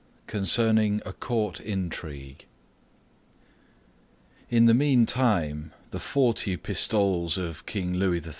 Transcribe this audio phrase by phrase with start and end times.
[0.25, 2.45] CONCERNING A COURT INTRIGUE
[4.49, 8.29] In the meantime, the forty pistoles of King Louis XIII.